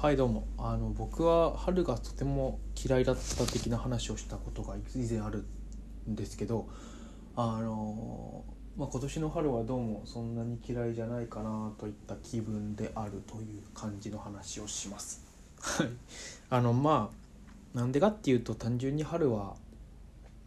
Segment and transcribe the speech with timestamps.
[0.00, 5.44] はいどうもあの僕は春がとても嫌いだった的な話をしたことが以前ある
[6.08, 6.68] んですけど
[7.34, 8.44] あの、
[8.76, 15.26] まあ、今年の春はどうもそんなに嫌いじゃないかなといった気分であるという感じの話をします。
[15.60, 15.88] はい
[16.48, 17.10] あのま
[17.74, 19.56] あなんでかっていうと単純に春は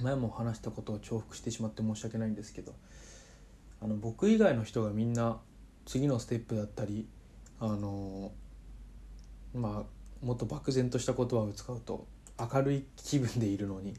[0.00, 2.72] 前も話したことを重複してしまって申し訳ないんですけど
[3.82, 5.36] あの僕以外の人がみんな
[5.84, 7.06] 次のステップだったり
[7.60, 8.32] あの
[9.54, 12.06] まあもっと漠然とした言葉を使うと
[12.38, 13.94] 明るい気分でいるのに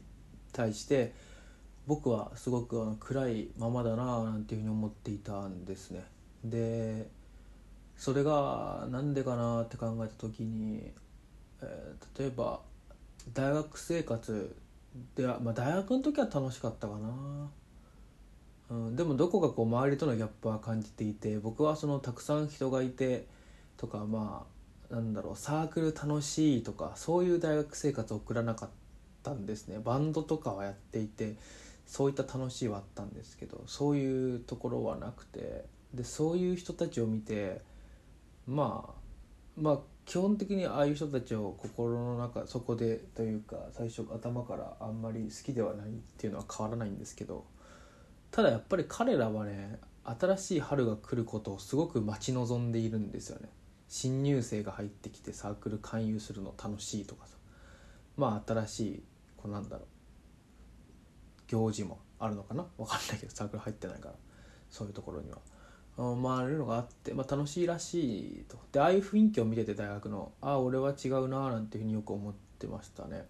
[0.52, 1.14] 対して
[1.86, 6.04] 僕はすごく暗いままだななんていうふうに思っていたんですね。
[6.44, 7.08] で
[7.96, 10.92] それがなんでかなって考えた時に、
[11.62, 12.60] えー、例えば
[13.32, 14.56] 大学生活
[15.14, 17.48] では、まあ、大学の時は楽しかったかな。
[18.68, 23.26] うん、でもどこかこう周りとのギャップは感じていて僕はそのたくさん人がいて
[23.76, 24.55] とかまあ
[24.90, 28.68] なんだろうサークル楽しいとかそういう大学生活を送らなかっ
[29.22, 29.80] たんですね。
[29.82, 31.36] バンドとかはやっていて
[31.86, 35.76] そういった楽しいはあったんですけどそういうところはなくて。
[35.94, 37.62] でそういう人たちを見て
[38.46, 47.44] まあまあ基本的にああいう人たちを心の中そこでというか最初頭からあんまり好きではないっていうのは変わらないんですけど
[48.30, 53.48] ただやっぱり彼らはね新しい春が来ることをすごく待ち望んでいるんですよね。
[53.88, 57.36] 新入生が入ってきてサークル勧誘するの楽しいとかさ。
[58.16, 59.02] まあ新しい
[59.36, 59.86] こうなんだろう。
[61.48, 62.66] 行事もあるのかな？
[62.76, 64.14] 分かんないけどサークル入ってないから。
[64.70, 65.38] そういうところには。
[66.16, 68.58] まあ、あるのがあって、まあ、楽しいらしいと。
[68.72, 73.24] でああいう雰囲気を見てて大学のああ俺は違うななんていうふうによく思ってましたね。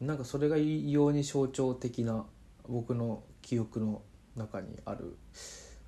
[0.00, 2.26] なんかそれが異様に象徴的な
[2.68, 4.02] 僕の記憶の
[4.34, 5.16] 中にある。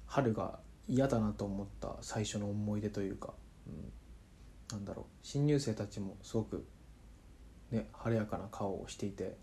[0.06, 3.34] 春が嫌だなと思った最初の思い出というか、
[4.72, 5.05] なんだろう。
[5.22, 6.66] 新入生たちもすごく
[7.70, 9.36] ね晴れやかな顔をしていて。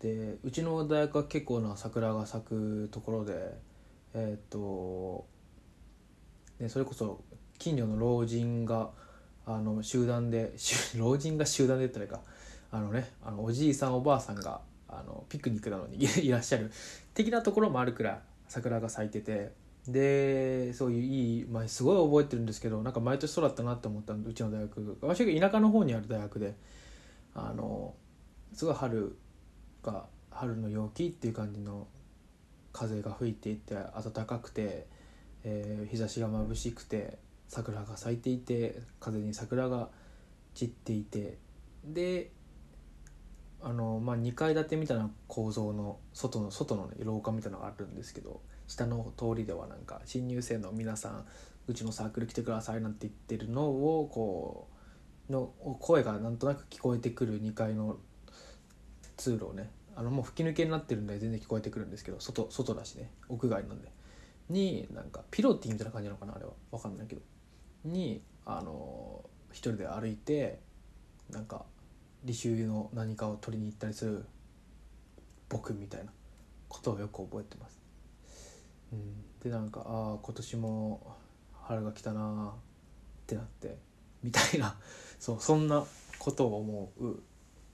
[0.00, 3.54] でうちの大学は結構な桜が咲くところで
[4.14, 5.26] えっ、と
[6.58, 7.22] でそれこそ
[7.58, 8.90] 近所の老人が
[9.46, 10.54] あの集団で
[10.96, 12.20] 老人が集団で言ったらいいか。
[12.72, 16.70] あのねあのおじいさんおばあさんがあのピクニックなのに いらっしゃる
[17.14, 19.52] 的なところもあるくらい桜が咲いてて。
[19.88, 26.54] でそういういい、まあ、すごい覚えてるんですけどなんか毎年そうだったなって思ったうちの大学私が田舎の方にある大学で
[27.34, 27.94] あの
[28.52, 29.16] すごい春
[29.82, 31.86] が春の陽気っていう感じの
[32.72, 34.86] 風が吹いていて暖かくて、
[35.44, 39.88] えー、日差しが眩しくて桜が咲いていて風に桜が
[40.54, 41.38] 散っていて
[41.84, 42.30] で
[43.62, 51.26] あの、まあ、2階建てみたいな構造の外の外の、ね、廊下みたいなのがあるんですけど下の通りではなんか新入生の皆さん
[51.66, 54.68] うちのサークル来てくださいなんて言ってるのをこ
[55.28, 57.98] うの声がなんとなく聞こえてくる2階の
[59.16, 63.88] 通路をねあのもう吹き抜けになってるんで全然聞こえてくるんですけど外外だしね屋外なんで。
[64.48, 66.50] になんかピロティみたいな感じなのかなあれは。
[66.72, 67.22] 分かんないけど。
[67.84, 70.58] にあの一人で歩いて
[71.30, 71.64] なんか
[72.24, 74.24] 履修の何かを取りに行ったりする
[75.48, 76.12] 僕みたいな
[76.68, 77.80] ことをよく覚えてます。
[78.92, 81.16] うん、でなんかああ今年も
[81.62, 83.76] 春が来たなってなって
[84.22, 84.76] みたいな。
[85.18, 85.84] そうそんな
[86.18, 87.20] ことを思う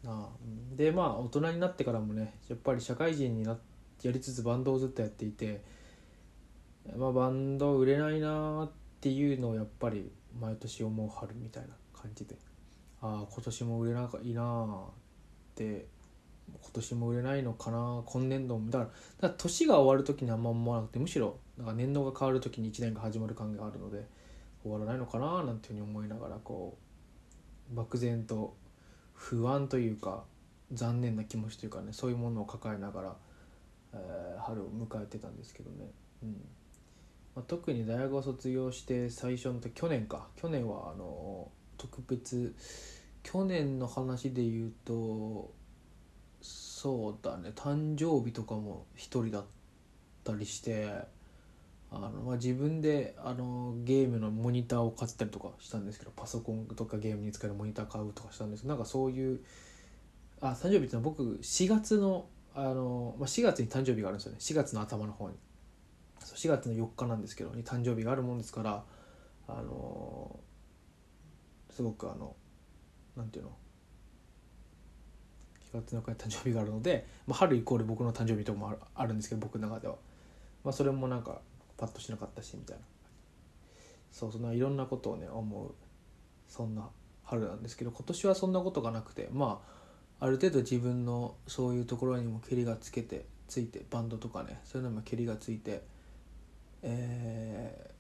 [0.07, 0.29] な。
[0.75, 3.59] でまあ大人になってからもねやっぱり社会人にな
[4.03, 5.63] やりつつバンドをずっとやっていて、
[6.97, 8.71] まあ、バンド売れないなっ
[9.01, 12.37] ていうのをやっぱり毎年思う春みたいな感じで。
[13.03, 14.91] ああ今年も売れないなっ
[15.55, 15.87] て
[16.49, 18.71] 今年も売れないのかな今年度も。
[18.71, 24.07] だからだから年が終わる時にあんま思わなくてむしろなんか年度が変わる時に1年が始まる感があるので
[24.62, 26.77] 終わらないのかななんていうふうに思いながらこ
[27.73, 28.55] う漠然と
[29.15, 30.25] 不安というか
[30.73, 33.17] 残念な気持ちというかねそういうものを抱えながら、
[33.95, 35.91] えー、春を迎えてたんですけどね。
[36.23, 36.31] うん。
[37.34, 40.28] まあ、特に大学を卒業して最初の時去年か。
[40.37, 42.54] 去年はあの特別
[43.22, 45.53] 去年の話で言うと
[46.41, 47.51] そうだね。
[47.56, 49.45] 誕生日とかも一人だっ
[50.22, 50.89] たりして
[51.91, 59.41] あの、まあ、自分であのゲームのモニターを買ったりとかしたんですけどパソコンとかゲームに使えるモニター買うとかしたんですけどなんかそういう
[60.41, 64.39] あ誕生日ってのは僕4月のあの、まあ、4月に誕生日があるんですよね。
[64.41, 65.36] 4月の頭の方に。
[66.21, 68.83] 4月の4日なんですけどに誕生日があるもんですから
[69.48, 70.05] あの
[71.77, 72.34] すごくあの
[73.19, 73.51] なんていうの
[75.75, 79.97] ？4月の4日に誕生日があるので、まあ、春イコール僕の誕生日とかもあるんですけど僕の中では、
[80.65, 81.43] まあ、それもなんか
[81.77, 82.83] パッとしなかったしみたいな。
[84.11, 85.75] そうそんないろんなことをね思う
[86.49, 86.89] そんな
[87.25, 89.61] 春なんですけど今年はそんなことがなくてま
[90.19, 95.83] あある程度自分のそういうところにもけりがつけてついてバンドとかねそういうのもけりがついて
[96.83, 97.91] え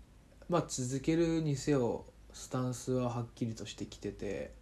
[0.40, 2.06] ー、まあ続けるにせよ
[2.38, 4.52] スタンスははっきりとしてきてて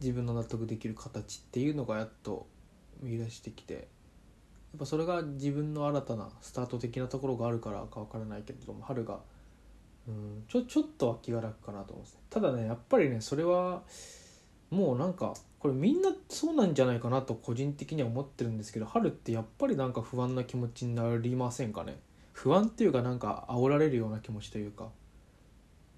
[0.00, 2.46] 自分の納得できる形っていうのがやっと
[3.02, 3.84] 見出してきてやっ
[4.78, 9.18] ぱそれが自分の新たなスタート的なところがあるからか分からないけれども春が
[10.06, 12.20] うんちょちょっとは気が楽かなと思うんですね。
[12.30, 13.82] ただねやっぱりねそれは
[14.70, 21.98] もうなんかこれみんなそうなんじゃないかなと個人的には思ってるんですけど春ってやっぱりなんか不安な気持ちになりませんかね？
[22.32, 24.90] 不安っていうかなんか煽られるような気持ちというか。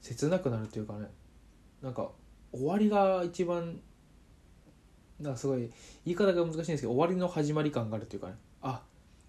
[0.04, 1.08] 切なくなるというかね。
[1.82, 2.10] なんか
[2.52, 3.80] 終わりが一番
[5.18, 5.70] なんかすごい
[6.04, 8.34] 言い方が難しいんですけど終わりの始まり感があるというかね。
[8.60, 8.82] あ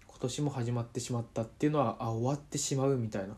[0.06, 3.34] 今年も始まってしまったっていうのはあ終わってしまうみたいな。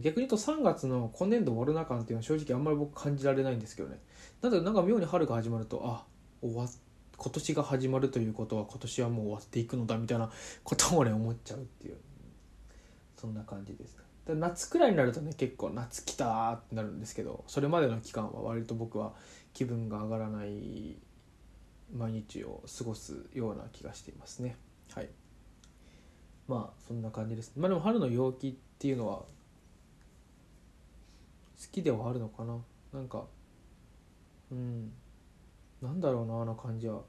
[0.00, 4.00] 逆に言うと3月の今年度終わるな感っていうのは正直あんまり僕感じられないんですけどね。
[4.42, 6.04] なのでなんか妙に春が始まるとあ
[6.42, 6.66] 終わ
[7.16, 10.28] 今年が始まるということは今年はもう終わっていくのだみたいな
[10.64, 11.96] ことをね思っちゃうっていう。
[13.16, 14.07] そんな感じですね。
[14.34, 19.12] 夏くらいになるとね結構夏来たってなるんですけどそれまでの期間は割と僕は
[19.54, 20.96] 気分が上がらない
[21.96, 24.56] 毎日を過ごすような気がしていますね。
[24.94, 25.08] はい。
[26.46, 27.52] まあそんな感じです。
[27.56, 29.26] まあでも春の陽気っていうのは好
[31.72, 32.58] きではあるのかな。
[32.92, 33.24] なんか
[34.50, 34.92] うん
[35.80, 37.00] なんだろうなあの感じは。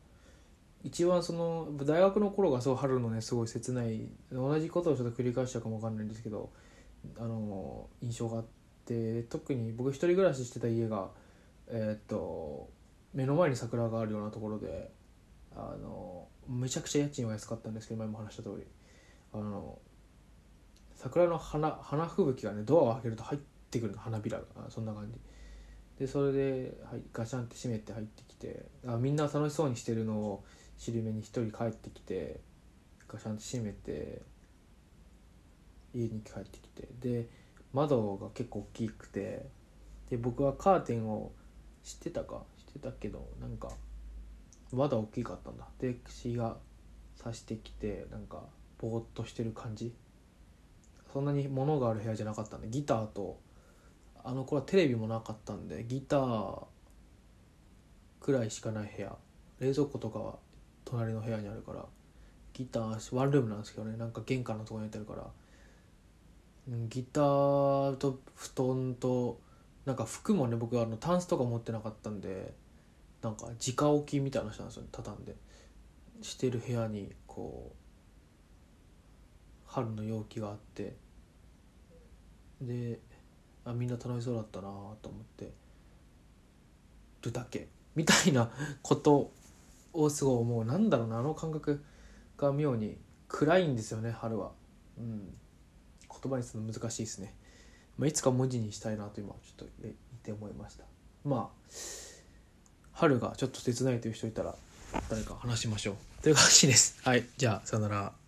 [0.82, 6.52] 一番その大学の頃がそう春のねすごい切ない同じことをちょっと繰り返したかもわかんないんですけど
[7.18, 8.46] あの印象があっ
[8.86, 11.10] て特に僕一人暮らししてた家が
[11.68, 12.70] えー、っと
[13.14, 14.92] 目の前に桜があるようなところで
[15.56, 18.66] あのめちゃくちゃ家賃は安かったんですけど前も話した通り。
[19.32, 19.78] あの
[20.96, 23.42] 桜の花花吹雪がねドアを開けると入っ
[23.72, 24.46] てくるの花びらが。
[24.70, 25.20] そんな感じ。
[26.00, 30.44] でそれで、はい、ガシャンって閉めて入ってきてあみんな楽しそうにしてるのを
[30.78, 32.40] 尻目に一人帰ってきて
[33.08, 34.22] ガシャンって閉めて
[35.94, 37.28] 家に帰ってきてで
[37.74, 39.46] 窓が結構大きくて
[40.10, 41.32] で僕はカーテンを
[41.84, 43.70] 知ってたか知ってたけどなんか
[44.72, 45.66] 窓大きかったんだ。
[45.80, 46.58] で日が
[47.16, 48.44] 差してきてなんか
[48.80, 49.94] ぼーっとしてる感じ。
[51.12, 53.40] そんなに物がある部屋じゃなかったんでギターと
[54.24, 56.64] あの頃はテレビもなかったんでギター
[58.22, 59.16] くらいしかない部屋。
[59.60, 60.36] 冷蔵庫とかは
[60.86, 61.84] 隣の部屋にあるから
[62.54, 63.98] ギターワンルームなんですけどね。
[63.98, 65.28] なんか玄関のとこに置いてあるから
[66.90, 69.40] ギターと布団と
[69.86, 72.54] なんか服もね僕あのタンスとか持ってなかったんで
[73.22, 75.36] なんか直置きみたいな人なんですよね畳んで。
[76.22, 77.76] してる部屋にこう
[79.66, 80.96] 春の陽気があって。
[82.62, 83.00] で
[83.64, 84.68] あみんな楽しそうだったな
[85.02, 85.52] と思って。
[87.22, 87.68] るだけ。
[87.96, 88.52] みたいな
[88.84, 89.32] こと
[89.94, 90.66] をすごい思う。
[90.66, 91.84] なんだろうなあの感覚
[92.38, 92.98] が妙に。
[93.28, 94.52] 暗いんですよね春は。
[94.98, 95.38] うん。
[96.22, 97.34] 言葉にするの難しいですね、
[97.98, 99.94] まあ、いつか文字にしたいなと今ちょっと言っ
[100.24, 100.84] て思いました。
[101.26, 101.70] まあ
[102.94, 104.56] 春がちょっと切ないという人いたら
[105.10, 105.96] 誰か話しましょう。
[106.22, 107.00] という話です。
[107.04, 108.19] はいじゃあさよなら。